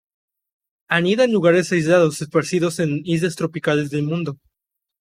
Anida 0.89 1.25
en 1.25 1.31
lugares 1.31 1.71
aislados 1.71 2.23
esparcidos 2.23 2.79
en 2.79 3.03
islas 3.05 3.35
tropicales 3.35 3.91
del 3.91 4.01
mundo. 4.01 4.39